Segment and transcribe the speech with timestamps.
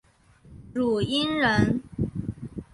[0.73, 1.83] 汝阴人。